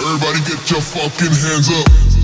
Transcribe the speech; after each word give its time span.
Everybody 0.00 0.38
get 0.46 0.70
your 0.70 0.80
fucking 0.80 1.34
hands 1.34 1.68
up. 1.70 2.17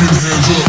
represent 0.00 0.67